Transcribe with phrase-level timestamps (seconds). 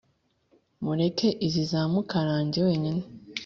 [0.83, 3.01] Mureke isi izamukarange wenyine